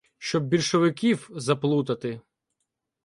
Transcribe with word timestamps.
—Щоб 0.17 0.43
більшовиків 0.47 1.29
заплутати. 1.31 2.21